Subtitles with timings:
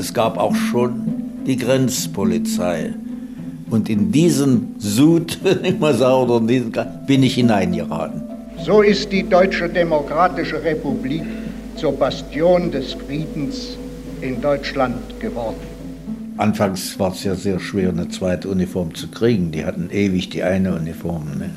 [0.00, 0.92] es gab auch schon
[1.46, 2.94] die Grenzpolizei.
[3.70, 6.72] Und in diesen Sud, wenn ich mal sage, oder in diesen,
[7.06, 8.22] bin ich hineingeraten.
[8.64, 11.22] So ist die Deutsche Demokratische Republik
[11.76, 13.76] zur Bastion des Friedens
[14.20, 15.60] in Deutschland geworden.
[16.36, 19.50] Anfangs war es ja sehr schwer, eine zweite Uniform zu kriegen.
[19.50, 21.24] Die hatten ewig die eine Uniform.
[21.38, 21.50] Ne?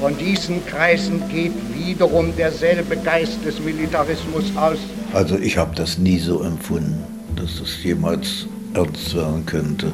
[0.00, 4.78] Von diesen Kreisen geht wiederum derselbe Geist des Militarismus aus.
[5.12, 7.04] Also ich habe das nie so empfunden,
[7.36, 9.92] dass es jemals ernst werden könnte.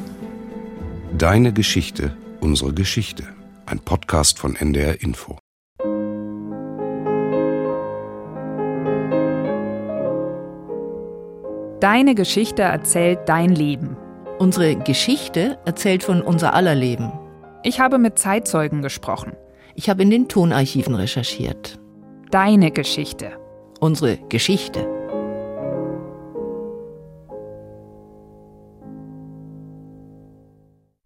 [1.16, 3.24] Deine Geschichte, unsere Geschichte.
[3.66, 5.38] Ein Podcast von NDR Info.
[11.80, 13.96] Deine Geschichte erzählt dein Leben.
[14.38, 17.12] Unsere Geschichte erzählt von unser aller Leben.
[17.62, 19.32] Ich habe mit Zeitzeugen gesprochen.
[19.74, 21.78] Ich habe in den Tonarchiven recherchiert.
[22.30, 23.38] Deine Geschichte.
[23.80, 24.97] Unsere Geschichte.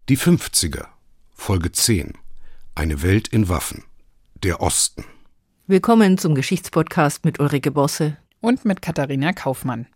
[0.09, 0.87] Die 50er,
[1.33, 2.11] Folge 10.
[2.75, 3.85] Eine Welt in Waffen.
[4.43, 5.05] Der Osten.
[5.65, 9.87] Willkommen zum Geschichtspodcast mit Ulrike Bosse und mit Katharina Kaufmann.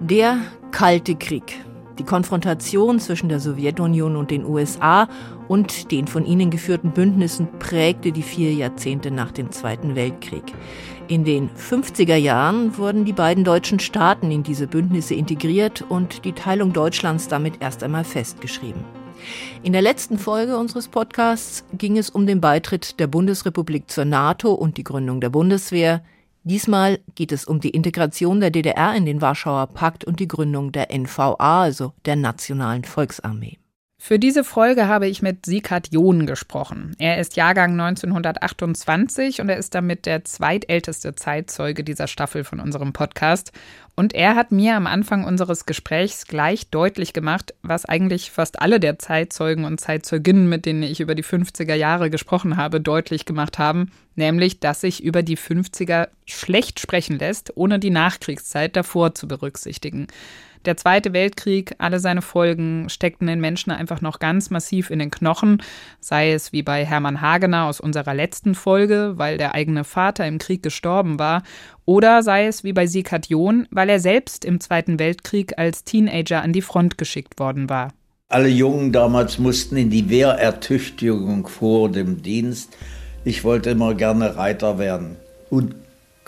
[0.00, 0.38] Der
[0.70, 1.64] Kalte Krieg.
[1.98, 5.08] Die Konfrontation zwischen der Sowjetunion und den USA
[5.48, 10.44] und den von ihnen geführten Bündnissen prägte die vier Jahrzehnte nach dem Zweiten Weltkrieg.
[11.08, 16.34] In den 50er Jahren wurden die beiden deutschen Staaten in diese Bündnisse integriert und die
[16.34, 18.84] Teilung Deutschlands damit erst einmal festgeschrieben.
[19.62, 24.52] In der letzten Folge unseres Podcasts ging es um den Beitritt der Bundesrepublik zur NATO
[24.52, 26.02] und die Gründung der Bundeswehr.
[26.44, 30.72] Diesmal geht es um die Integration der DDR in den Warschauer Pakt und die Gründung
[30.72, 33.57] der NVA, also der Nationalen Volksarmee.
[34.00, 36.94] Für diese Folge habe ich mit Sikat John gesprochen.
[36.98, 42.92] Er ist Jahrgang 1928 und er ist damit der zweitälteste Zeitzeuge dieser Staffel von unserem
[42.92, 43.52] Podcast.
[43.96, 48.78] Und er hat mir am Anfang unseres Gesprächs gleich deutlich gemacht, was eigentlich fast alle
[48.78, 53.58] der Zeitzeugen und Zeitzeuginnen, mit denen ich über die 50er Jahre gesprochen habe, deutlich gemacht
[53.58, 59.26] haben, nämlich, dass sich über die 50er schlecht sprechen lässt, ohne die Nachkriegszeit davor zu
[59.26, 60.06] berücksichtigen.
[60.64, 65.10] Der Zweite Weltkrieg, alle seine Folgen steckten den Menschen einfach noch ganz massiv in den
[65.10, 65.62] Knochen,
[66.00, 70.38] sei es wie bei Hermann Hagener aus unserer letzten Folge, weil der eigene Vater im
[70.38, 71.42] Krieg gestorben war,
[71.84, 76.42] oder sei es wie bei Sikat John, weil er selbst im Zweiten Weltkrieg als Teenager
[76.42, 77.92] an die Front geschickt worden war.
[78.28, 82.76] Alle Jungen damals mussten in die Wehrertüchtigung vor dem Dienst.
[83.24, 85.16] Ich wollte immer gerne Reiter werden
[85.48, 85.74] und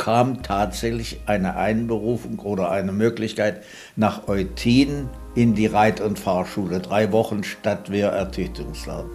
[0.00, 3.62] kam tatsächlich eine Einberufung oder eine Möglichkeit
[3.96, 6.80] nach Eutin in die Reit- und Fahrschule.
[6.80, 9.10] Drei Wochen Stadtwehrertüchtigungsladen.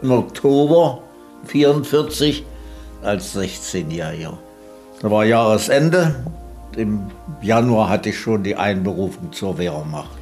[0.00, 1.02] Im Oktober
[1.42, 2.42] 1944
[3.02, 4.38] als 16-Jähriger.
[5.02, 6.24] Da war Jahresende.
[6.74, 7.10] Im
[7.42, 10.18] Januar hatte ich schon die Einberufung zur Wehrmacht.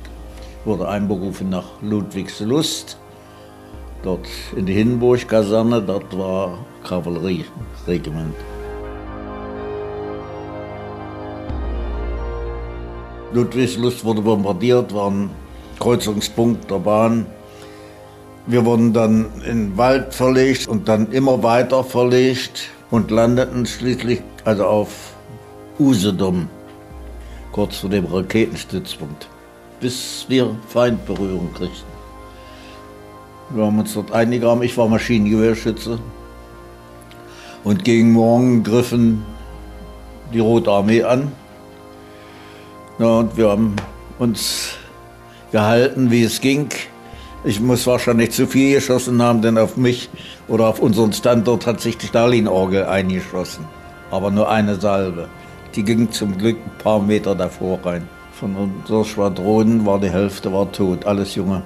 [0.61, 2.99] Ich wurde einberufen nach Ludwigslust,
[4.03, 4.27] dort
[4.57, 8.35] in die Hindenburg-Kaserne, dort war Kavallerieregiment.
[13.37, 15.31] Ludwigslust wurde bombardiert, war ein
[15.79, 17.27] Kreuzungspunkt der Bahn.
[18.47, 24.23] Wir wurden dann in den Wald verlegt und dann immer weiter verlegt und landeten schließlich
[24.45, 24.89] also auf
[25.79, 26.49] Usedom,
[27.53, 29.29] kurz vor dem Raketenstützpunkt,
[29.81, 31.97] bis wir Feindberührung kriegten.
[33.51, 35.99] Wir haben uns dort eingegraben, ich war Maschinengewehrschütze
[37.65, 39.27] und gegen Morgen griffen
[40.33, 41.33] die Rote Armee an
[42.99, 43.77] ja, und wir haben
[44.19, 44.75] uns
[45.53, 46.69] gehalten, wie es ging.
[47.45, 50.09] Ich muss wahrscheinlich zu viel geschossen haben, denn auf mich
[50.49, 53.65] oder auf unseren Standort hat sich die Stalin-Orgel eingeschossen.
[54.11, 55.29] Aber nur eine Salve.
[55.75, 58.09] Die ging zum Glück ein paar Meter davor rein.
[58.33, 61.63] Von unseren Schwadronen war die Hälfte war tot, alles Junge.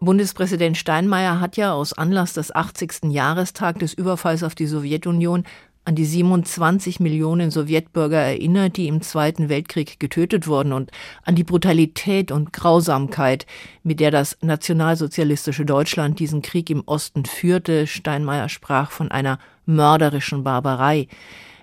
[0.00, 3.10] Bundespräsident Steinmeier hat ja aus Anlass des 80.
[3.10, 5.42] Jahrestag des Überfalls auf die Sowjetunion
[5.88, 10.90] an die 27 Millionen Sowjetbürger erinnert, die im Zweiten Weltkrieg getötet wurden und
[11.24, 13.46] an die Brutalität und Grausamkeit,
[13.82, 17.86] mit der das nationalsozialistische Deutschland diesen Krieg im Osten führte.
[17.86, 21.08] Steinmeier sprach von einer mörderischen Barbarei.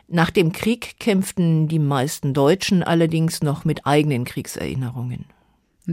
[0.08, 5.26] Nach dem Krieg kämpften die meisten Deutschen allerdings noch mit eigenen Kriegserinnerungen.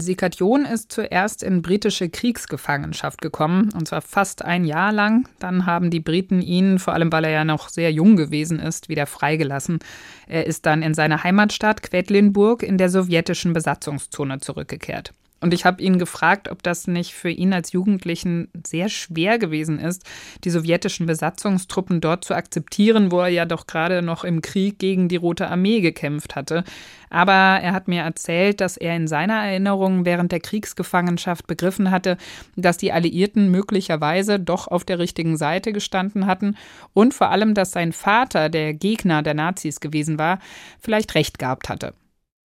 [0.00, 5.28] Sikation ist zuerst in britische Kriegsgefangenschaft gekommen, und zwar fast ein Jahr lang.
[5.38, 8.88] Dann haben die Briten ihn, vor allem weil er ja noch sehr jung gewesen ist,
[8.88, 9.80] wieder freigelassen.
[10.26, 15.12] Er ist dann in seine Heimatstadt Quedlinburg in der sowjetischen Besatzungszone zurückgekehrt.
[15.42, 19.80] Und ich habe ihn gefragt, ob das nicht für ihn als Jugendlichen sehr schwer gewesen
[19.80, 20.04] ist,
[20.44, 25.08] die sowjetischen Besatzungstruppen dort zu akzeptieren, wo er ja doch gerade noch im Krieg gegen
[25.08, 26.62] die Rote Armee gekämpft hatte.
[27.10, 32.18] Aber er hat mir erzählt, dass er in seiner Erinnerung während der Kriegsgefangenschaft begriffen hatte,
[32.54, 36.56] dass die Alliierten möglicherweise doch auf der richtigen Seite gestanden hatten
[36.94, 40.38] und vor allem, dass sein Vater, der Gegner der Nazis gewesen war,
[40.78, 41.94] vielleicht recht gehabt hatte.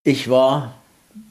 [0.04, 0.74] Ich war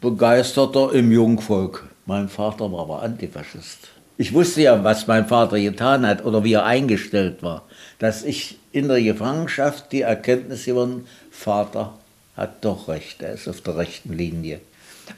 [0.01, 1.85] begeisterter im Jungvolk.
[2.07, 3.89] Mein Vater war aber Antifaschist.
[4.19, 7.63] Ich wusste ja, was mein Vater getan hat oder wie er eingestellt war.
[7.99, 11.95] Dass ich in der Gefangenschaft die Erkenntnis gewonnen, Vater
[12.37, 14.61] hat doch recht, er ist auf der rechten Linie.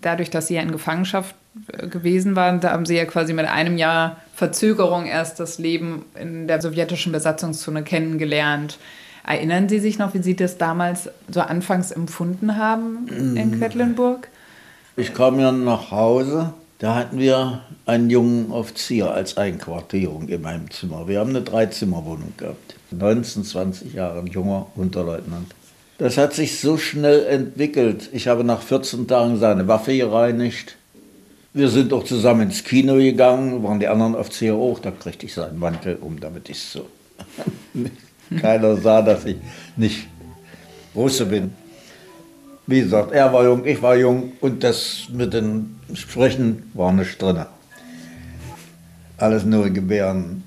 [0.00, 1.34] Dadurch, dass Sie ja in Gefangenschaft
[1.72, 6.04] äh, gewesen waren, da haben Sie ja quasi mit einem Jahr Verzögerung erst das Leben
[6.20, 8.78] in der sowjetischen Besatzungszone kennengelernt.
[9.26, 13.58] Erinnern Sie sich noch, wie Sie das damals so anfangs empfunden haben in mm.
[13.58, 14.28] Quedlinburg?
[14.98, 20.68] Ich kam ja nach Hause, da hatten wir einen jungen Offizier als Einquartierung in meinem
[20.72, 21.06] Zimmer.
[21.06, 22.74] Wir haben eine Dreizimmerwohnung gehabt.
[22.90, 25.54] 19, 20 Jahre, junger Unterleutnant.
[25.98, 28.10] Das hat sich so schnell entwickelt.
[28.12, 30.76] Ich habe nach 14 Tagen seine Waffe gereinigt.
[31.54, 34.80] Wir sind auch zusammen ins Kino gegangen, waren die anderen Offiziere auch.
[34.80, 36.88] Da kriegte ich seinen Mantel um, damit ich so.
[38.40, 39.36] Keiner sah, dass ich
[39.76, 40.08] nicht
[40.92, 41.52] Russe bin.
[42.68, 47.20] Wie gesagt, er war jung, ich war jung und das mit den Sprechen war nicht
[47.20, 47.46] drin.
[49.16, 50.44] Alles nur Gebären.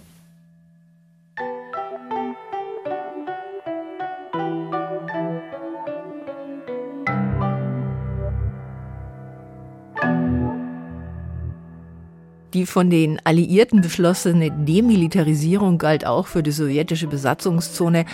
[12.53, 18.05] Die von den Alliierten beschlossene Demilitarisierung galt auch für die sowjetische Besatzungszone,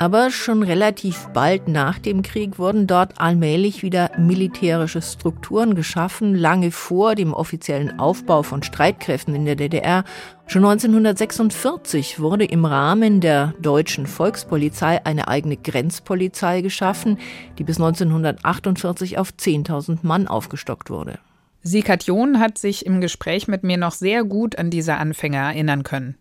[0.00, 6.70] aber schon relativ bald nach dem Krieg wurden dort allmählich wieder militärische Strukturen geschaffen, lange
[6.70, 10.04] vor dem offiziellen Aufbau von Streitkräften in der DDR.
[10.46, 17.18] Schon 1946 wurde im Rahmen der deutschen Volkspolizei eine eigene Grenzpolizei geschaffen,
[17.58, 21.18] die bis 1948 auf 10.000 Mann aufgestockt wurde.
[21.60, 25.82] Sikat John hat sich im Gespräch mit mir noch sehr gut an diese Anfänge erinnern
[25.82, 26.16] können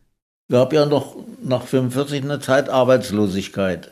[0.49, 1.15] gab ja noch
[1.49, 3.91] nach 45 eine Zeit Arbeitslosigkeit.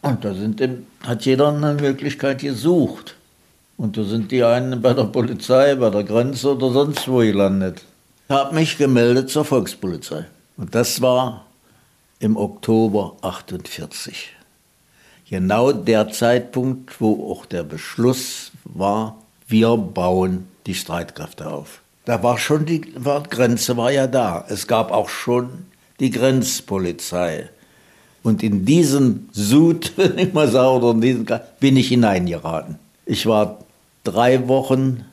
[0.00, 0.60] Und da sind
[1.06, 3.14] hat jeder eine Möglichkeit gesucht.
[3.76, 7.82] Und da sind die einen bei der Polizei, bei der Grenze oder sonst wo gelandet.
[8.28, 10.26] Ich habe mich gemeldet zur Volkspolizei.
[10.56, 11.46] Und das war
[12.18, 14.32] im Oktober 48.
[15.28, 19.16] Genau der Zeitpunkt, wo auch der Beschluss war,
[19.48, 21.80] wir bauen die Streitkräfte auf.
[22.04, 24.44] Da war schon die war, Grenze war ja da.
[24.48, 25.66] Es gab auch schon
[26.02, 27.48] die Grenzpolizei.
[28.22, 31.26] Und in diesen Sud, wenn ich mal sage, oder in diesen
[31.60, 32.78] bin ich hineingeraten.
[33.06, 33.58] Ich war
[34.04, 35.04] drei Wochen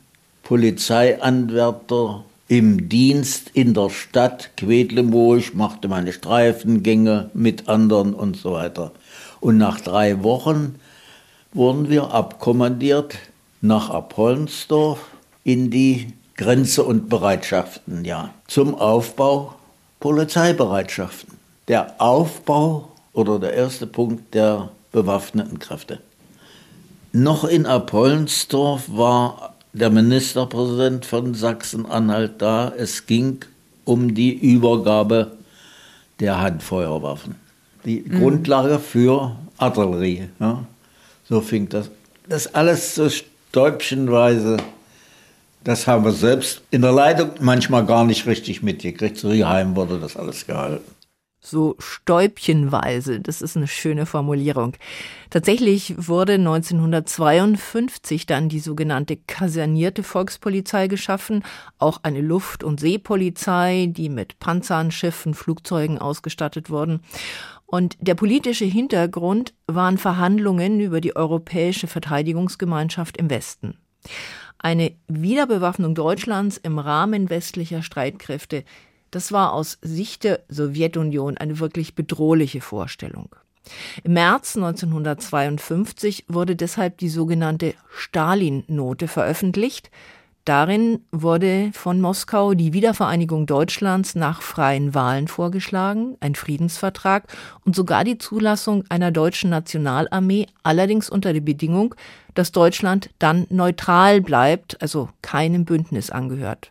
[0.43, 8.91] Polizeianwärter im Dienst in der Stadt Quedlinburg, machte meine Streifengänge mit anderen und so weiter.
[9.39, 10.75] Und nach drei Wochen
[11.53, 13.15] wurden wir abkommandiert
[13.61, 14.99] nach Apollensdorf
[15.43, 19.53] in die Grenze und Bereitschaften, ja, zum Aufbau
[19.99, 21.37] Polizeibereitschaften.
[21.67, 25.99] Der Aufbau oder der erste Punkt der bewaffneten Kräfte.
[27.11, 32.71] Noch in Apollensdorf war der Ministerpräsident von Sachsen-Anhalt da.
[32.75, 33.39] Es ging
[33.85, 35.31] um die Übergabe
[36.19, 37.35] der Handfeuerwaffen.
[37.85, 38.19] Die mhm.
[38.19, 40.29] Grundlage für Artillerie.
[40.39, 40.63] Ja.
[41.27, 41.89] So fing das.
[42.27, 44.57] Das alles so stäubchenweise
[45.63, 49.17] das haben wir selbst in der Leitung manchmal gar nicht richtig mitgekriegt.
[49.17, 50.83] So geheim wurde das alles gehalten.
[51.41, 54.73] So stäubchenweise, das ist eine schöne Formulierung.
[55.29, 61.43] Tatsächlich wurde 1952 dann die sogenannte kasernierte Volkspolizei geschaffen,
[61.77, 66.99] auch eine Luft- und Seepolizei, die mit Panzern, Schiffen, Flugzeugen ausgestattet wurden.
[67.65, 73.77] Und der politische Hintergrund waren Verhandlungen über die europäische Verteidigungsgemeinschaft im Westen.
[74.59, 78.65] Eine Wiederbewaffnung Deutschlands im Rahmen westlicher Streitkräfte,
[79.09, 83.35] das war aus Sicht der Sowjetunion eine wirklich bedrohliche Vorstellung.
[84.03, 89.89] Im März 1952 wurde deshalb die sogenannte Stalin-Note veröffentlicht,
[90.45, 97.27] Darin wurde von Moskau die Wiedervereinigung Deutschlands nach freien Wahlen vorgeschlagen, ein Friedensvertrag
[97.65, 101.93] und sogar die Zulassung einer deutschen Nationalarmee, allerdings unter der Bedingung,
[102.33, 106.69] dass Deutschland dann neutral bleibt, also keinem Bündnis angehört.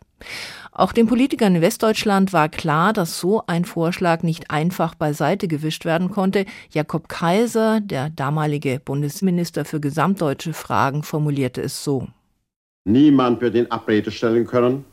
[0.71, 5.85] Auch den Politikern in Westdeutschland war klar, dass so ein Vorschlag nicht einfach beiseite gewischt
[5.85, 6.45] werden konnte.
[6.71, 12.07] Jakob Kaiser, der damalige Bundesminister für gesamtdeutsche Fragen, formulierte es so.
[12.89, 14.83] Niemand wird in Abrede stellen können,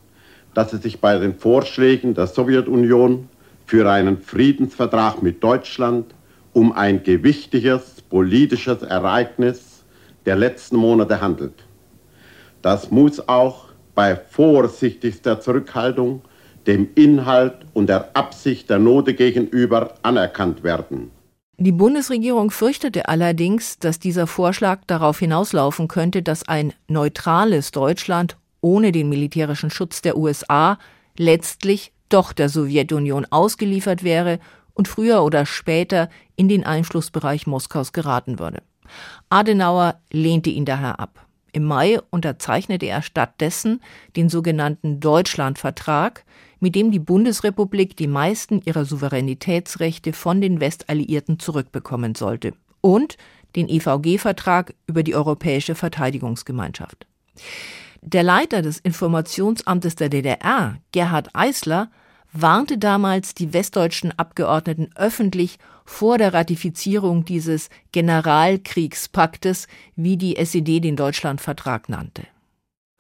[0.52, 3.26] dass es sich bei den Vorschlägen der Sowjetunion
[3.64, 6.14] für einen Friedensvertrag mit Deutschland
[6.52, 9.82] um ein gewichtiges politisches Ereignis
[10.26, 11.64] der letzten Monate handelt.
[12.60, 16.20] Das muss auch bei vorsichtigster Zurückhaltung
[16.66, 21.12] dem Inhalt und der Absicht der Note gegenüber anerkannt werden.
[21.58, 28.92] Die Bundesregierung fürchtete allerdings, dass dieser Vorschlag darauf hinauslaufen könnte, dass ein neutrales Deutschland ohne
[28.92, 30.78] den militärischen Schutz der USA
[31.16, 34.38] letztlich doch der Sowjetunion ausgeliefert wäre
[34.74, 38.62] und früher oder später in den Einflussbereich Moskaus geraten würde.
[39.30, 41.26] Adenauer lehnte ihn daher ab.
[41.52, 43.80] Im Mai unterzeichnete er stattdessen
[44.14, 46.24] den sogenannten Deutschlandvertrag,
[46.60, 53.16] mit dem die Bundesrepublik die meisten ihrer Souveränitätsrechte von den Westalliierten zurückbekommen sollte und
[53.56, 57.06] den EVG-Vertrag über die Europäische Verteidigungsgemeinschaft.
[58.02, 61.90] Der Leiter des Informationsamtes der DDR, Gerhard Eisler,
[62.32, 70.96] warnte damals die westdeutschen Abgeordneten öffentlich vor der Ratifizierung dieses Generalkriegspaktes, wie die SED den
[70.96, 72.26] Deutschlandvertrag nannte.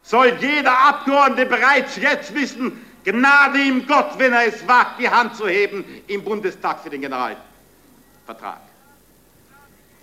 [0.02, 2.72] Soll jeder Abgeordnete bereits jetzt wissen,
[3.06, 7.00] Gnade ihm Gott, wenn er es wagt, die Hand zu heben im Bundestag für den
[7.00, 8.62] Generalvertrag.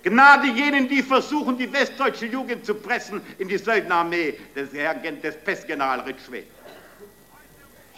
[0.02, 6.00] Gnade jenen, die versuchen, die westdeutsche Jugend zu pressen in die Söldnerarmee des, des Pestgeneral
[6.00, 6.46] Ritschwed.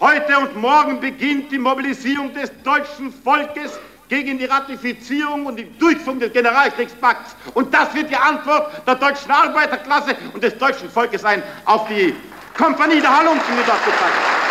[0.00, 6.18] Heute und morgen beginnt die Mobilisierung des deutschen Volkes gegen die Ratifizierung und die Durchführung
[6.18, 7.36] des Generalkriegspakts.
[7.54, 12.12] Und das wird die Antwort der deutschen Arbeiterklasse und des deutschen Volkes sein auf die
[12.58, 14.45] Kompanie der Halunken, die dort gezeigt.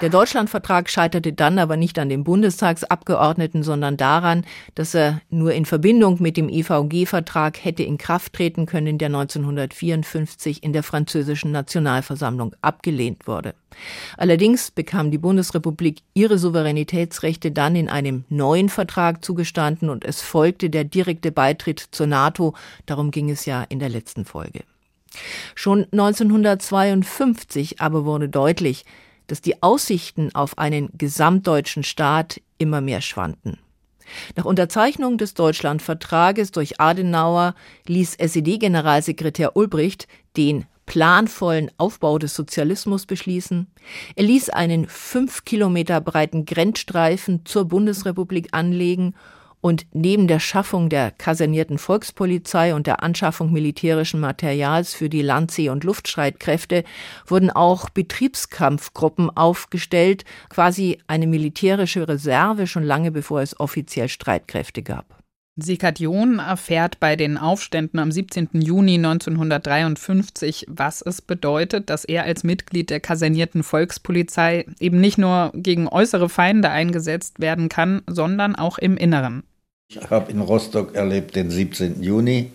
[0.00, 5.66] Der Deutschlandvertrag scheiterte dann aber nicht an den Bundestagsabgeordneten, sondern daran, dass er nur in
[5.66, 12.56] Verbindung mit dem EVG-Vertrag hätte in Kraft treten können, der 1954 in der französischen Nationalversammlung
[12.62, 13.54] abgelehnt wurde.
[14.16, 20.70] Allerdings bekam die Bundesrepublik ihre Souveränitätsrechte dann in einem neuen Vertrag zugestanden und es folgte
[20.70, 22.54] der direkte Beitritt zur NATO,
[22.86, 24.60] darum ging es ja in der letzten Folge.
[25.54, 28.86] Schon 1952 aber wurde deutlich,
[29.30, 33.58] dass die Aussichten auf einen gesamtdeutschen Staat immer mehr schwanden.
[34.34, 37.54] Nach Unterzeichnung des Deutschlandvertrages durch Adenauer
[37.86, 43.68] ließ SED-Generalsekretär Ulbricht den planvollen Aufbau des Sozialismus beschließen.
[44.16, 49.14] Er ließ einen fünf Kilometer breiten Grenzstreifen zur Bundesrepublik anlegen
[49.60, 55.68] und neben der Schaffung der kasernierten Volkspolizei und der Anschaffung militärischen Materials für die Landsee-
[55.68, 56.84] und Luftstreitkräfte
[57.26, 65.20] wurden auch Betriebskampfgruppen aufgestellt, quasi eine militärische Reserve schon lange bevor es offiziell Streitkräfte gab.
[65.56, 68.48] Sikadion erfährt bei den Aufständen am 17.
[68.52, 75.52] Juni 1953, was es bedeutet, dass er als Mitglied der kasernierten Volkspolizei eben nicht nur
[75.54, 79.42] gegen äußere Feinde eingesetzt werden kann, sondern auch im Inneren.
[79.92, 82.00] Ich habe in Rostock erlebt den 17.
[82.00, 82.52] Juni.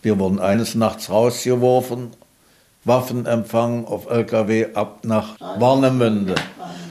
[0.00, 2.10] Wir wurden eines Nachts rausgeworfen,
[2.84, 6.36] Waffenempfang auf LKW ab nach Warnemünde.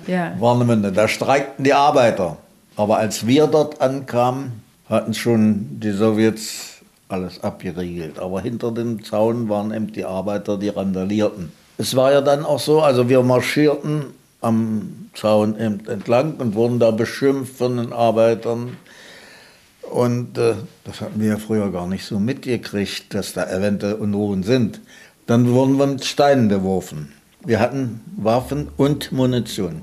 [0.07, 0.35] Ja.
[0.37, 2.35] Warnemünde, da streikten die Arbeiter.
[2.75, 8.19] Aber als wir dort ankamen, hatten schon die Sowjets alles abgeriegelt.
[8.19, 11.53] Aber hinter dem Zaun waren eben die Arbeiter, die randalierten.
[11.77, 14.07] Es war ja dann auch so, also wir marschierten
[14.41, 18.75] am Zaun entlang und wurden da beschimpft von den Arbeitern
[19.91, 20.55] und äh,
[20.85, 24.79] das hatten wir ja früher gar nicht so mitgekriegt, dass da eventuell Unruhen sind.
[25.27, 27.11] Dann wurden wir mit Steinen beworfen.
[27.45, 29.81] Wir hatten Waffen und Munition,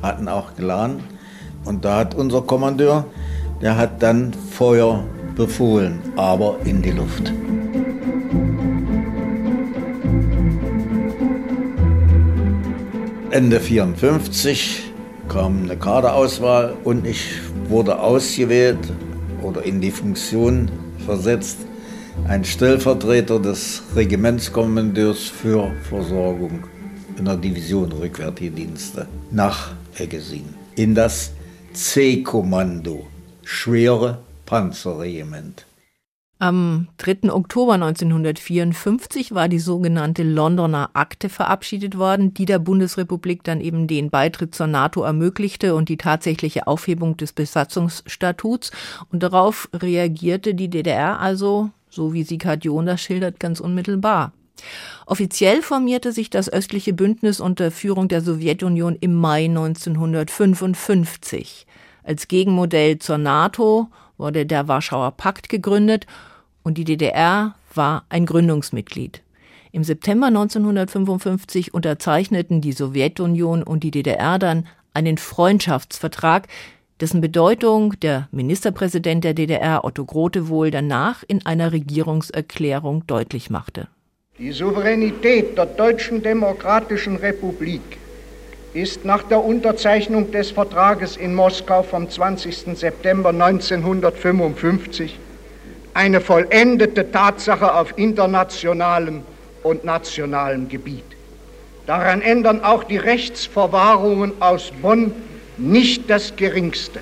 [0.00, 1.00] hatten auch geladen.
[1.64, 3.06] Und da hat unser Kommandeur,
[3.60, 5.04] der hat dann Feuer
[5.36, 7.32] befohlen, aber in die Luft.
[13.30, 14.92] Ende 54
[15.28, 18.78] kam eine Kaderauswahl und ich wurde ausgewählt
[19.42, 20.70] oder in die Funktion
[21.04, 21.58] versetzt,
[22.28, 26.64] ein Stellvertreter des Regimentskommandeurs für Versorgung
[27.18, 30.44] in der Division Rückwärtige Dienste nach Eggesin
[30.76, 31.32] in das
[31.72, 33.06] C-Kommando,
[33.44, 35.66] schwere Panzerregiment.
[36.42, 37.32] Am 3.
[37.32, 44.10] Oktober 1954 war die sogenannte Londoner Akte verabschiedet worden, die der Bundesrepublik dann eben den
[44.10, 48.72] Beitritt zur NATO ermöglichte und die tatsächliche Aufhebung des Besatzungsstatuts.
[49.12, 54.32] Und darauf reagierte die DDR also, so wie Sigurd John das schildert, ganz unmittelbar.
[55.06, 61.68] Offiziell formierte sich das östliche Bündnis unter Führung der Sowjetunion im Mai 1955.
[62.02, 63.86] Als Gegenmodell zur NATO
[64.18, 66.08] wurde der Warschauer Pakt gegründet
[66.62, 69.22] und die DDR war ein Gründungsmitglied.
[69.72, 76.46] Im September 1955 unterzeichneten die Sowjetunion und die DDR dann einen Freundschaftsvertrag,
[77.00, 83.88] dessen Bedeutung der Ministerpräsident der DDR Otto Grote wohl danach in einer Regierungserklärung deutlich machte.
[84.38, 87.80] Die Souveränität der Deutschen Demokratischen Republik
[88.74, 92.76] ist nach der Unterzeichnung des Vertrages in Moskau vom 20.
[92.76, 95.18] September 1955
[95.94, 99.22] eine vollendete Tatsache auf internationalem
[99.62, 101.04] und nationalem Gebiet.
[101.86, 105.12] Daran ändern auch die Rechtsverwahrungen aus Bonn
[105.58, 107.00] nicht das Geringste.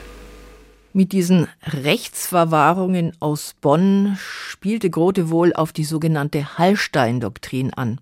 [0.92, 8.00] Mit diesen Rechtsverwahrungen aus Bonn spielte Grote wohl auf die sogenannte Hallstein-Doktrin an.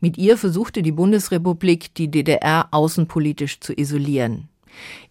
[0.00, 4.48] Mit ihr versuchte die Bundesrepublik, die DDR außenpolitisch zu isolieren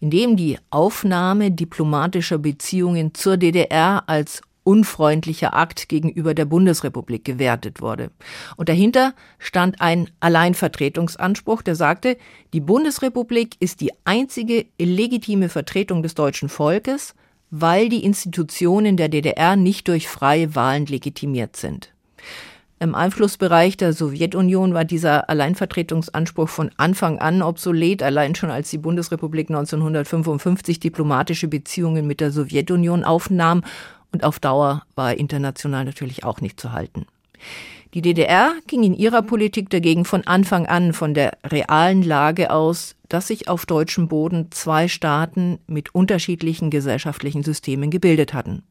[0.00, 8.10] indem die Aufnahme diplomatischer Beziehungen zur DDR als unfreundlicher Akt gegenüber der Bundesrepublik gewertet wurde.
[8.56, 12.16] Und dahinter stand ein Alleinvertretungsanspruch, der sagte,
[12.52, 17.14] die Bundesrepublik ist die einzige legitime Vertretung des deutschen Volkes,
[17.50, 21.92] weil die Institutionen der DDR nicht durch freie Wahlen legitimiert sind.
[22.78, 28.76] Im Einflussbereich der Sowjetunion war dieser Alleinvertretungsanspruch von Anfang an obsolet, allein schon als die
[28.76, 33.62] Bundesrepublik 1955 diplomatische Beziehungen mit der Sowjetunion aufnahm
[34.16, 37.04] und auf Dauer war er international natürlich auch nicht zu halten.
[37.92, 42.94] Die DDR ging in ihrer Politik dagegen von Anfang an von der realen Lage aus,
[43.10, 48.62] dass sich auf deutschem Boden zwei Staaten mit unterschiedlichen gesellschaftlichen Systemen gebildet hatten.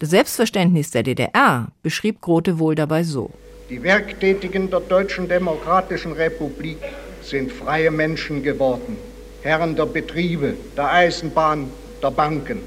[0.00, 3.30] Das Selbstverständnis der DDR beschrieb Grote wohl dabei so.
[3.70, 6.78] Die Werktätigen der Deutschen Demokratischen Republik
[7.22, 8.96] sind freie Menschen geworden,
[9.42, 11.70] Herren der Betriebe, der Eisenbahn,
[12.02, 12.58] der Banken.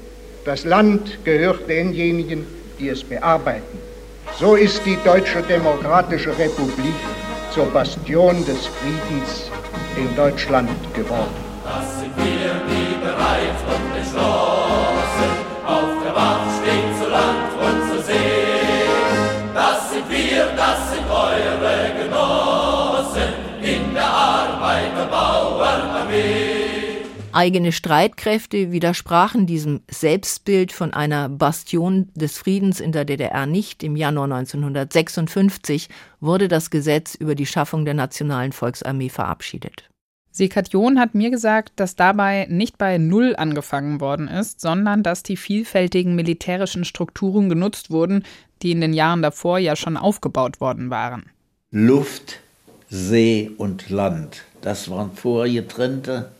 [0.46, 2.46] Das Land gehört denjenigen,
[2.78, 3.78] die es bearbeiten.
[4.38, 6.94] So ist die Deutsche Demokratische Republik
[7.52, 9.50] zur Bastion des Friedens
[9.96, 11.34] in Deutschland geworden.
[27.36, 33.82] Eigene Streitkräfte widersprachen diesem Selbstbild von einer Bastion des Friedens in der DDR nicht.
[33.82, 39.90] Im Januar 1956 wurde das Gesetz über die Schaffung der Nationalen Volksarmee verabschiedet.
[40.30, 45.22] Sekat John hat mir gesagt, dass dabei nicht bei Null angefangen worden ist, sondern dass
[45.22, 48.24] die vielfältigen militärischen Strukturen genutzt wurden,
[48.62, 51.26] die in den Jahren davor ja schon aufgebaut worden waren.
[51.70, 52.40] Luft,
[52.88, 56.30] See und Land, das waren vorher getrennte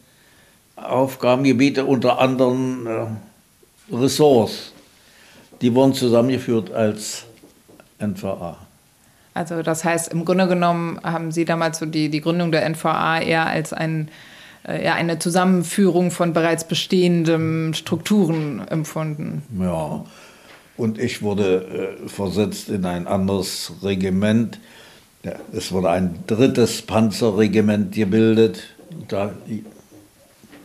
[0.76, 4.72] Aufgabengebiete, unter anderem äh, Ressorts.
[5.62, 7.24] Die wurden zusammengeführt als
[7.98, 8.58] NVA.
[9.32, 13.20] Also das heißt, im Grunde genommen haben Sie damals so die, die Gründung der NVA
[13.20, 14.08] eher als ein,
[14.66, 19.42] äh, eher eine Zusammenführung von bereits bestehenden Strukturen empfunden.
[19.60, 20.04] Ja,
[20.76, 24.58] und ich wurde äh, versetzt in ein anderes Regiment.
[25.22, 28.62] Ja, es wurde ein drittes Panzerregiment gebildet.
[29.08, 29.32] Da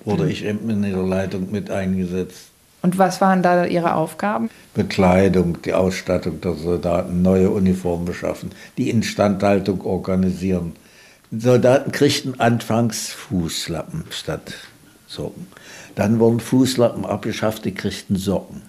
[0.06, 2.48] wurde ich in der Leitung mit eingesetzt.
[2.82, 4.50] Und was waren da Ihre Aufgaben?
[4.74, 10.74] Bekleidung, die Ausstattung der Soldaten, neue Uniformen beschaffen, die Instandhaltung organisieren.
[11.32, 14.54] Soldaten kriegten anfangs Fußlappen statt
[15.08, 15.48] Socken.
[15.96, 18.64] Dann wurden Fußlappen abgeschafft, die kriegten Socken.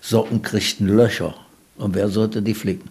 [0.00, 1.34] Socken kriegten Löcher.
[1.76, 2.90] Und wer sollte die flicken?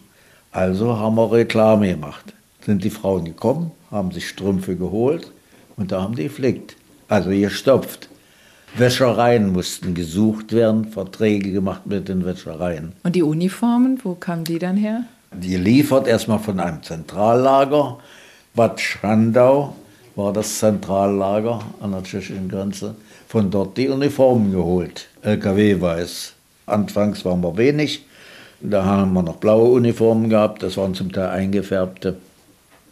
[0.51, 2.33] Also haben wir Reklame gemacht.
[2.65, 5.31] Sind die Frauen gekommen, haben sich Strümpfe geholt
[5.75, 6.75] und da haben die geflickt
[7.07, 8.09] also gestopft.
[8.75, 12.93] Wäschereien mussten gesucht werden, Verträge gemacht mit den Wäschereien.
[13.03, 15.03] Und die Uniformen, wo kamen die dann her?
[15.31, 17.97] Die liefert erstmal von einem Zentrallager.
[18.53, 19.75] Bad Schandau
[20.15, 22.95] war das Zentrallager an der tschechischen Grenze.
[23.27, 26.33] Von dort die Uniformen geholt, LKW-weiß.
[26.65, 28.05] Anfangs waren wir wenig,
[28.61, 32.17] da haben wir noch blaue Uniformen gehabt, das waren zum Teil eingefärbte.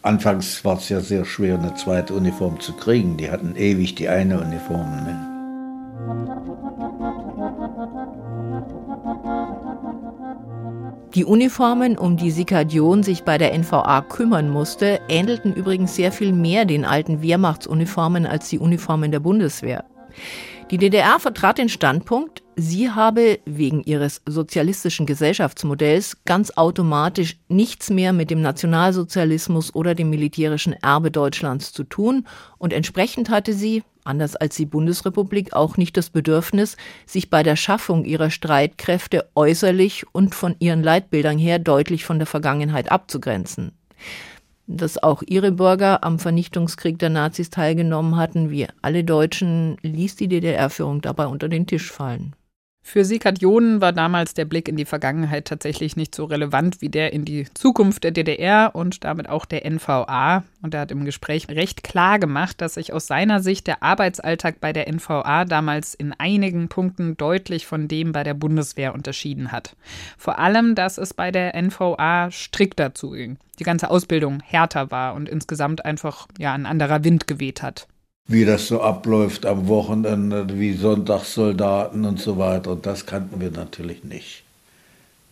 [0.06, 3.16] Anfangs war es ja sehr schwer, eine zweite Uniform zu kriegen.
[3.16, 5.02] Die hatten ewig die eine Uniform.
[5.02, 5.36] Ne?
[11.16, 16.32] Die Uniformen, um die Sikadion sich bei der NVA kümmern musste, ähnelten übrigens sehr viel
[16.32, 19.86] mehr den alten Wehrmachtsuniformen als die Uniformen der Bundeswehr.
[20.70, 28.14] Die DDR vertrat den Standpunkt, sie habe wegen ihres sozialistischen Gesellschaftsmodells ganz automatisch nichts mehr
[28.14, 32.26] mit dem Nationalsozialismus oder dem militärischen Erbe Deutschlands zu tun
[32.58, 37.56] und entsprechend hatte sie, anders als die Bundesrepublik, auch nicht das Bedürfnis, sich bei der
[37.56, 43.72] Schaffung ihrer Streitkräfte äußerlich und von ihren Leitbildern her deutlich von der Vergangenheit abzugrenzen.
[44.68, 50.26] dass auch ihre Bürger am Vernichtungskrieg der Nazis teilgenommen hatten, wie alle Deutschen, ließ die
[50.26, 52.34] DDR-Führung dabei unter den Tisch fallen.
[52.88, 56.88] Für Sikat Jonen war damals der Blick in die Vergangenheit tatsächlich nicht so relevant wie
[56.88, 60.44] der in die Zukunft der DDR und damit auch der NVA.
[60.62, 64.60] Und er hat im Gespräch recht klar gemacht, dass sich aus seiner Sicht der Arbeitsalltag
[64.60, 69.74] bei der NVA damals in einigen Punkten deutlich von dem bei der Bundeswehr unterschieden hat.
[70.16, 75.28] Vor allem, dass es bei der NVA strikter zuging, die ganze Ausbildung härter war und
[75.28, 77.88] insgesamt einfach ja ein anderer Wind geweht hat
[78.28, 82.72] wie das so abläuft am Wochenende, wie Sonntagssoldaten und so weiter.
[82.72, 84.42] Und das kannten wir natürlich nicht.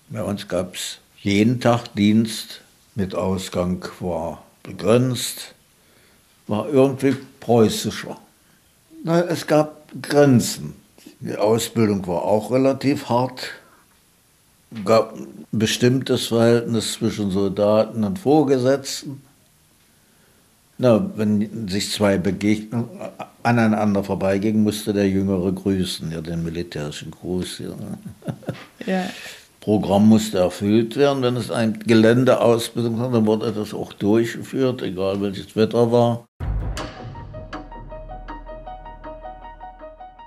[0.08, 2.60] Bei uns gab es jeden Tag Dienst
[2.94, 5.54] mit Ausgang war begrenzt,
[6.46, 8.16] war irgendwie preußischer.
[9.02, 10.74] Na, es gab Grenzen.
[11.20, 13.50] Die Ausbildung war auch relativ hart.
[14.84, 19.22] Gab ein bestimmtes Verhältnis zwischen Soldaten und Vorgesetzten.
[20.84, 22.84] Na, wenn sich zwei begegnen,
[23.42, 27.60] aneinander vorbeigingen, musste der Jüngere grüßen, ja, den militärischen Gruß.
[27.60, 27.70] Ja.
[28.86, 29.04] ja.
[29.60, 31.22] Programm musste erfüllt werden.
[31.22, 36.26] Wenn es ein Geländeausbildung war, dann wurde das auch durchgeführt, egal welches Wetter war.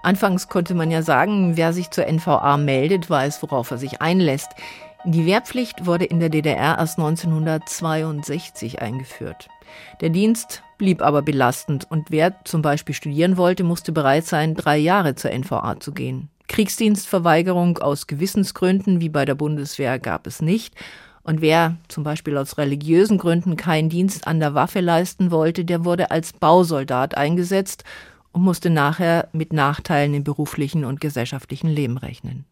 [0.02, 4.50] Anfangs konnte man ja sagen, wer sich zur NVA meldet, weiß, worauf er sich einlässt.
[5.06, 9.50] Die Wehrpflicht wurde in der DDR erst 1962 eingeführt.
[10.02, 14.78] Der Dienst blieb aber belastend und wer zum Beispiel studieren wollte, musste bereit sein, drei
[14.78, 16.30] Jahre zur NVA zu gehen.
[16.48, 20.76] Kriegsdienstverweigerung aus Gewissensgründen wie bei der Bundeswehr gab es nicht.
[21.24, 25.84] Und wer zum Beispiel aus religiösen Gründen keinen Dienst an der Waffe leisten wollte, der
[25.84, 27.84] wurde als Bausoldat eingesetzt
[28.32, 32.46] und musste nachher mit Nachteilen im beruflichen und gesellschaftlichen Leben rechnen.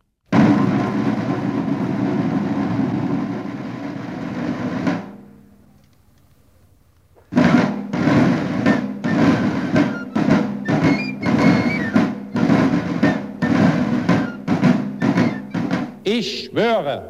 [16.26, 17.04] Ich schwöre,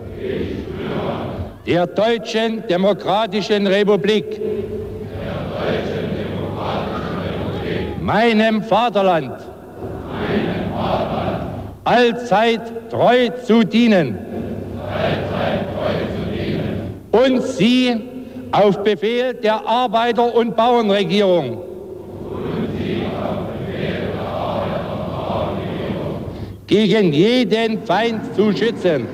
[1.66, 4.26] der Deutschen Demokratischen Republik,
[8.02, 9.38] meinem Vaterland,
[11.86, 14.18] allzeit treu zu dienen.
[17.12, 17.96] Und sie
[18.52, 21.62] auf Befehl der Arbeiter- und Bauernregierung
[26.68, 29.08] gegen jeden Feind zu schützen.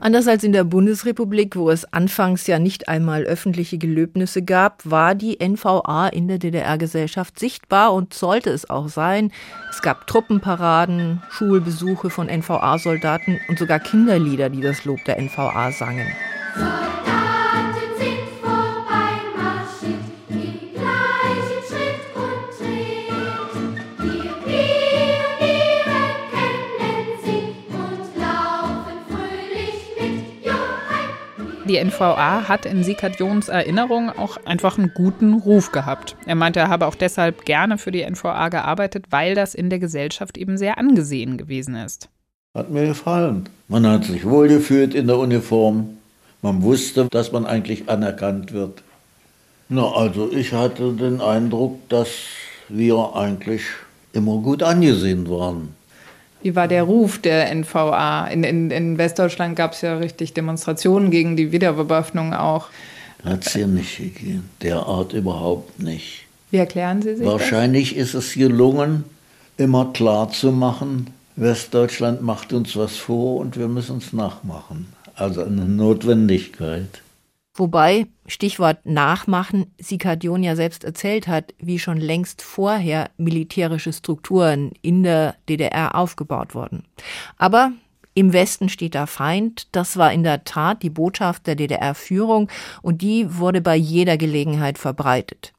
[0.00, 5.14] Anders als in der Bundesrepublik, wo es anfangs ja nicht einmal öffentliche Gelöbnisse gab, war
[5.14, 9.30] die NVA in der DDR-Gesellschaft sichtbar und sollte es auch sein.
[9.70, 16.08] Es gab Truppenparaden, Schulbesuche von NVA-Soldaten und sogar Kinderlieder, die das Lob der NVA sangen.
[31.72, 36.16] Die NVA hat in Sikat Jons Erinnerung auch einfach einen guten Ruf gehabt.
[36.26, 39.78] Er meinte, er habe auch deshalb gerne für die NVA gearbeitet, weil das in der
[39.78, 42.10] Gesellschaft eben sehr angesehen gewesen ist.
[42.54, 43.48] Hat mir gefallen.
[43.68, 45.96] Man hat sich wohlgefühlt in der Uniform.
[46.42, 48.82] Man wusste, dass man eigentlich anerkannt wird.
[49.70, 52.08] Na, also ich hatte den Eindruck, dass
[52.68, 53.62] wir eigentlich
[54.12, 55.74] immer gut angesehen waren.
[56.42, 58.26] Wie war der Ruf der NVA?
[58.26, 62.68] In, in, in Westdeutschland gab es ja richtig Demonstrationen gegen die Wiederbewaffnung auch.
[63.24, 64.50] Hat es hier nicht gegeben.
[64.60, 66.24] Derart überhaupt nicht.
[66.50, 68.08] Wie erklären Sie sich Wahrscheinlich das?
[68.08, 69.04] ist es gelungen,
[69.56, 74.92] immer klar zu machen, Westdeutschland macht uns was vor und wir müssen es nachmachen.
[75.14, 77.02] Also eine Notwendigkeit.
[77.54, 85.02] Wobei, Stichwort Nachmachen, Sikadion ja selbst erzählt hat, wie schon längst vorher militärische Strukturen in
[85.02, 86.84] der DDR aufgebaut wurden.
[87.36, 87.72] Aber
[88.14, 89.68] im Westen steht der Feind.
[89.72, 92.48] Das war in der Tat die Botschaft der DDR-Führung
[92.80, 95.52] und die wurde bei jeder Gelegenheit verbreitet.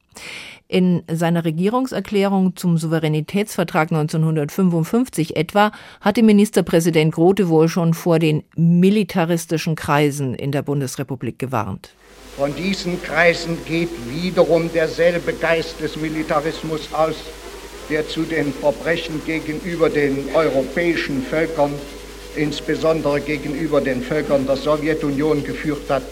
[0.68, 5.72] In seiner Regierungserklärung zum Souveränitätsvertrag 1955 etwa
[6.02, 11.94] hatte Ministerpräsident Grote wohl schon vor den militaristischen Kreisen in der Bundesrepublik gewarnt.
[12.38, 17.16] Von diesen Kreisen geht wiederum derselbe Geist des Militarismus aus,
[17.92, 21.72] der zu den Verbrechen gegenüber den europäischen Völkern,
[22.36, 26.04] insbesondere gegenüber den Völkern der Sowjetunion geführt hat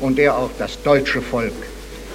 [0.00, 1.54] und der auch das deutsche Volk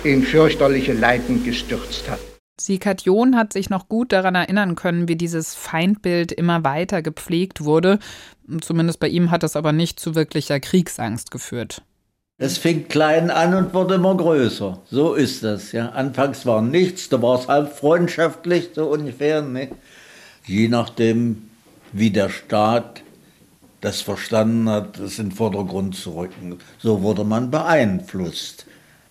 [0.03, 2.19] in fürchterliche Leiden gestürzt hat.
[2.59, 7.63] Sikat John hat sich noch gut daran erinnern können, wie dieses Feindbild immer weiter gepflegt
[7.63, 7.99] wurde.
[8.61, 11.81] Zumindest bei ihm hat es aber nicht zu wirklicher Kriegsangst geführt.
[12.39, 14.79] Es fing klein an und wurde immer größer.
[14.89, 15.71] So ist das.
[15.71, 15.89] Ja.
[15.89, 19.41] Anfangs war nichts, da war es halb freundschaftlich, so ungefähr.
[19.41, 19.69] Ne?
[20.45, 21.49] Je nachdem,
[21.93, 23.01] wie der Staat
[23.81, 26.59] das verstanden hat, es in den Vordergrund zu rücken.
[26.77, 28.66] So wurde man beeinflusst.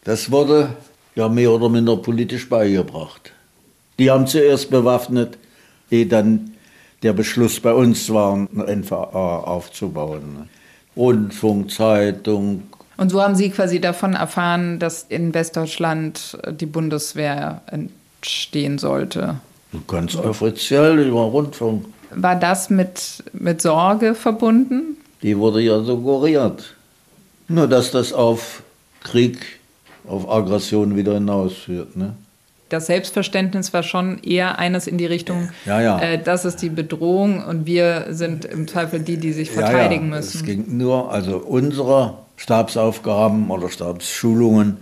[0.07, 0.69] Das wurde
[1.17, 3.33] ja mehr oder minder politisch beigebracht.
[3.99, 5.37] Die haben zuerst bewaffnet,
[5.91, 6.53] ehe dann
[7.03, 10.49] der Beschluss bei uns war, eine NVA aufzubauen.
[10.97, 12.63] Rundfunk, Zeitung.
[12.97, 19.41] Und so haben Sie quasi davon erfahren, dass in Westdeutschland die Bundeswehr entstehen sollte?
[19.89, 21.85] Ganz offiziell über Rundfunk.
[22.13, 24.99] War das mit, mit Sorge verbunden?
[25.23, 26.77] Die wurde ja suggeriert.
[27.49, 28.63] Nur, dass das auf
[29.03, 29.59] Krieg,
[30.09, 31.97] auf Aggression wieder hinausführt.
[31.97, 32.15] Ne?
[32.69, 36.01] Das Selbstverständnis war schon eher eines in die Richtung, ja, ja.
[36.01, 40.17] Äh, das ist die Bedrohung und wir sind im Zweifel die, die sich verteidigen ja,
[40.17, 40.39] müssen.
[40.39, 44.79] Es ging nur, also unsere Stabsaufgaben oder Stabsschulungen,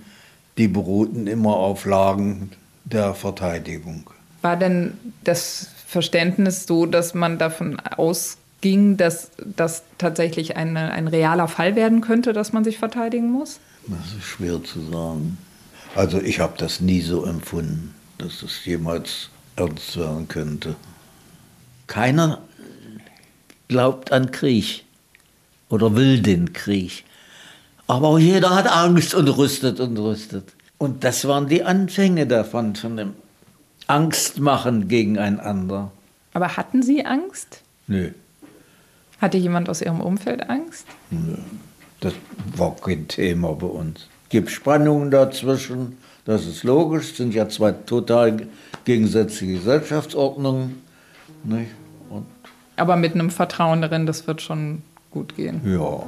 [0.56, 2.50] die beruhten immer auf Lagen
[2.84, 4.08] der Verteidigung.
[4.40, 11.48] War denn das Verständnis so, dass man davon ausging, dass das tatsächlich eine, ein realer
[11.48, 13.60] Fall werden könnte, dass man sich verteidigen muss?
[13.86, 15.38] Das ist schwer zu sagen.
[15.94, 20.76] Also ich habe das nie so empfunden, dass es jemals ernst werden könnte.
[21.86, 22.40] Keiner
[23.68, 24.84] glaubt an Krieg
[25.68, 27.04] oder will den Krieg.
[27.86, 30.52] Aber jeder hat Angst und rüstet und rüstet.
[30.78, 33.14] Und das waren die Anfänge davon, von dem
[33.86, 35.92] Angst machen gegeneinander.
[36.32, 37.60] Aber hatten Sie Angst?
[37.86, 38.10] Nö.
[39.20, 40.86] Hatte jemand aus Ihrem Umfeld Angst?
[41.10, 41.36] Nö.
[42.04, 42.12] Das
[42.56, 44.08] war kein Thema bei uns.
[44.28, 48.46] Gibt Spannungen dazwischen, das ist logisch, es sind ja zwei total
[48.84, 50.82] gegensätzliche Gesellschaftsordnungen.
[51.44, 51.70] Nicht?
[52.10, 52.26] Und
[52.76, 55.62] Aber mit einem Vertrauen darin, das wird schon gut gehen.
[55.64, 56.02] ja.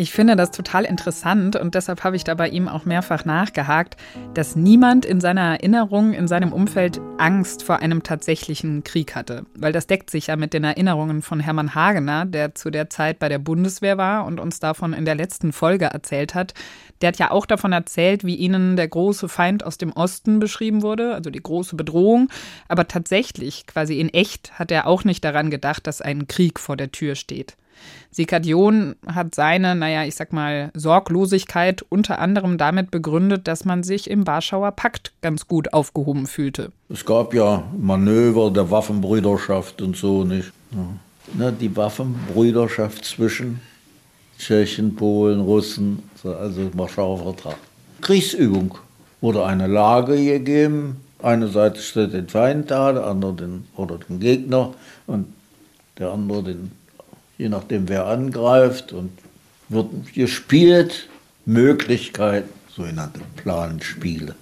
[0.00, 3.98] Ich finde das total interessant und deshalb habe ich da bei ihm auch mehrfach nachgehakt,
[4.32, 9.44] dass niemand in seiner Erinnerung, in seinem Umfeld Angst vor einem tatsächlichen Krieg hatte.
[9.54, 13.18] Weil das deckt sich ja mit den Erinnerungen von Hermann Hagener, der zu der Zeit
[13.18, 16.54] bei der Bundeswehr war und uns davon in der letzten Folge erzählt hat.
[17.02, 20.80] Der hat ja auch davon erzählt, wie ihnen der große Feind aus dem Osten beschrieben
[20.80, 22.30] wurde, also die große Bedrohung.
[22.68, 26.78] Aber tatsächlich, quasi in echt, hat er auch nicht daran gedacht, dass ein Krieg vor
[26.78, 27.58] der Tür steht.
[28.10, 34.10] Sikadion hat seine, naja, ich sag mal, Sorglosigkeit unter anderem damit begründet, dass man sich
[34.10, 36.72] im Warschauer Pakt ganz gut aufgehoben fühlte.
[36.88, 40.52] Es gab ja Manöver der Waffenbrüderschaft und so, nicht?
[40.72, 40.78] Ja.
[41.34, 43.60] Na, die Waffenbrüderschaft zwischen
[44.38, 47.56] Tschechen, Polen, Russen, so, also Warschauer Vertrag.
[48.00, 48.76] Kriegsübung
[49.20, 50.96] wurde eine Lage gegeben.
[51.22, 54.74] Eine Seite stellt den Feind dar, der andere den, oder den Gegner
[55.06, 55.26] und
[55.98, 56.72] der andere den
[57.40, 59.10] je nachdem wer angreift und
[59.70, 61.08] wird gespielt,
[61.46, 64.34] Möglichkeiten, sogenannte Planspiele.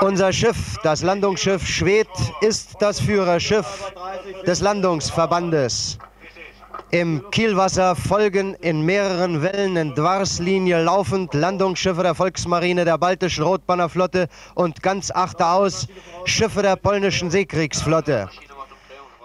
[0.00, 2.08] Unser Schiff, das Landungsschiff Schwed,
[2.40, 3.92] ist das Führerschiff
[4.46, 5.98] des Landungsverbandes.
[6.90, 14.28] Im Kielwasser folgen in mehreren Wellen in Dwarslinie laufend Landungsschiffe der Volksmarine der Baltischen Rotbannerflotte
[14.54, 15.88] und ganz achteraus
[16.24, 18.28] Schiffe der polnischen Seekriegsflotte.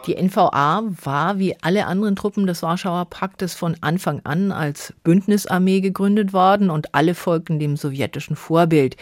[0.08, 5.80] Die NVA war wie alle anderen Truppen des Warschauer Paktes von Anfang an als Bündnisarmee
[5.80, 8.98] gegründet worden und alle folgten dem sowjetischen Vorbild.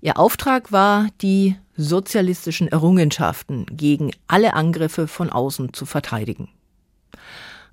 [0.00, 6.48] Ihr Auftrag war, die sozialistischen Errungenschaften gegen alle Angriffe von außen zu verteidigen.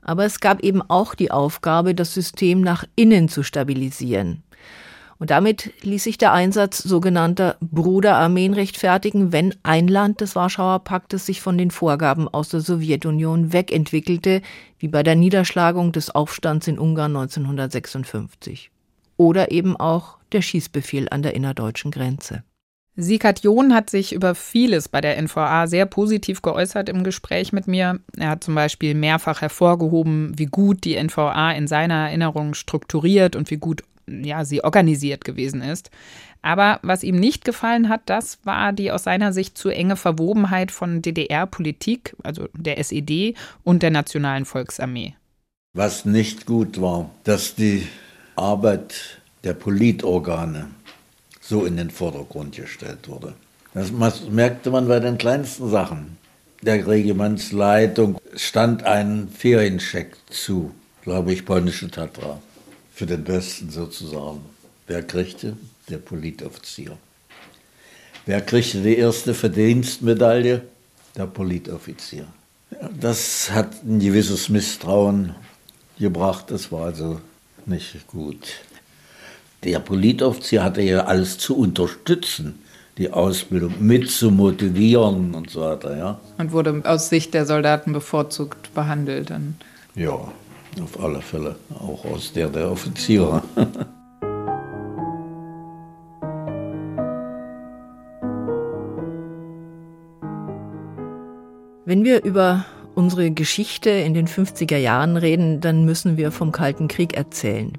[0.01, 4.41] Aber es gab eben auch die Aufgabe, das System nach innen zu stabilisieren.
[5.21, 11.27] Und damit ließ sich der Einsatz sogenannter Bruderarmeen rechtfertigen, wenn ein Land des Warschauer Paktes
[11.27, 14.41] sich von den Vorgaben aus der Sowjetunion wegentwickelte,
[14.79, 18.71] wie bei der Niederschlagung des Aufstands in Ungarn 1956.
[19.15, 22.43] Oder eben auch der Schießbefehl an der innerdeutschen Grenze.
[22.95, 27.67] Sikat John hat sich über vieles bei der NVA sehr positiv geäußert im Gespräch mit
[27.67, 27.99] mir.
[28.17, 33.51] Er hat zum Beispiel mehrfach hervorgehoben, wie gut die NVA in seiner Erinnerung strukturiert und
[33.51, 35.91] wie gut ja, sie organisiert gewesen ist.
[36.41, 40.71] Aber was ihm nicht gefallen hat, das war die aus seiner Sicht zu enge Verwobenheit
[40.71, 45.15] von DDR-Politik, also der SED und der Nationalen Volksarmee.
[45.73, 47.87] Was nicht gut war, dass die
[48.35, 50.67] Arbeit der Politorgane
[51.39, 53.33] so in den Vordergrund gestellt wurde.
[53.73, 53.91] Das
[54.29, 56.17] merkte man bei den kleinsten Sachen.
[56.61, 60.71] Der Regimentsleitung stand ein Ferienscheck zu,
[61.03, 62.39] glaube ich, polnische Tatra
[63.01, 64.41] für den Besten sozusagen.
[64.85, 65.57] Wer kriegte?
[65.89, 66.95] Der Politoffizier.
[68.27, 70.61] Wer kriegte die erste Verdienstmedaille?
[71.15, 72.27] Der Politoffizier.
[72.99, 75.33] Das hat ein gewisses Misstrauen
[75.97, 77.19] gebracht, das war also
[77.65, 78.61] nicht gut.
[79.63, 82.59] Der Politoffizier hatte ja alles zu unterstützen,
[82.99, 85.97] die Ausbildung mit zu motivieren und so weiter.
[85.97, 86.19] Ja.
[86.37, 89.55] Und wurde aus Sicht der Soldaten bevorzugt behandelt dann?
[89.95, 90.31] Ja,
[90.79, 93.41] auf alle Fälle, auch aus der der Offiziere.
[101.85, 106.87] Wenn wir über unsere Geschichte in den 50er Jahren reden, dann müssen wir vom Kalten
[106.87, 107.77] Krieg erzählen.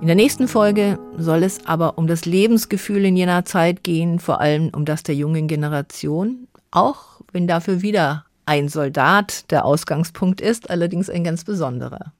[0.00, 4.40] In der nächsten Folge soll es aber um das Lebensgefühl in jener Zeit gehen, vor
[4.40, 10.70] allem um das der jungen Generation, auch wenn dafür wieder ein Soldat der Ausgangspunkt ist,
[10.70, 12.12] allerdings ein ganz besonderer.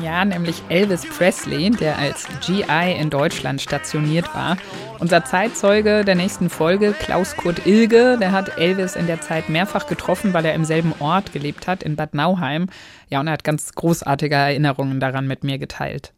[0.00, 4.56] Ja, nämlich Elvis Presley, der als GI in Deutschland stationiert war.
[5.00, 9.88] Unser Zeitzeuge der nächsten Folge, Klaus Kurt Ilge, der hat Elvis in der Zeit mehrfach
[9.88, 12.68] getroffen, weil er im selben Ort gelebt hat, in Bad Nauheim.
[13.08, 16.12] Ja, und er hat ganz großartige Erinnerungen daran mit mir geteilt.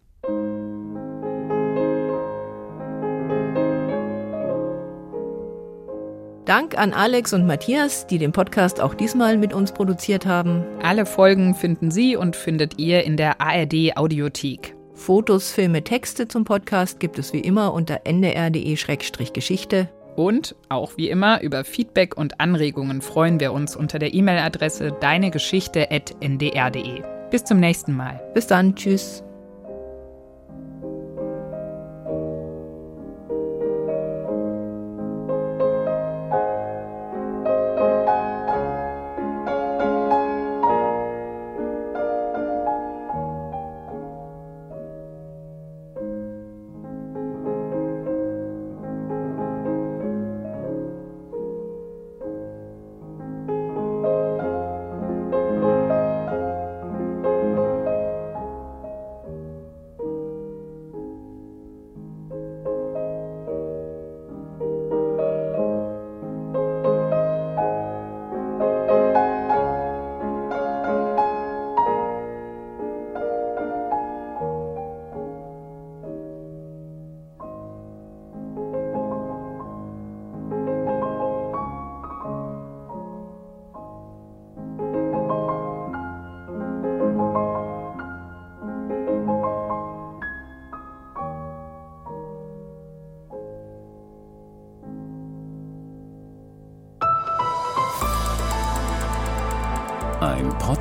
[6.51, 10.65] Dank an Alex und Matthias, die den Podcast auch diesmal mit uns produziert haben.
[10.83, 14.75] Alle Folgen finden Sie und findet ihr in der ARD Audiothek.
[14.95, 19.89] Fotos, Filme, Texte zum Podcast gibt es wie immer unter ndr.de-geschichte.
[20.17, 27.03] Und auch wie immer über Feedback und Anregungen freuen wir uns unter der E-Mail-Adresse deinegeschichte.ndr.de.
[27.31, 28.21] Bis zum nächsten Mal.
[28.35, 29.23] Bis dann, tschüss.